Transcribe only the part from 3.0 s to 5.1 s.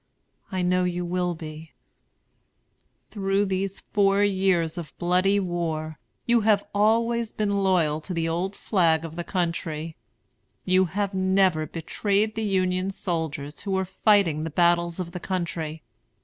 [Cheers.] Through these four years of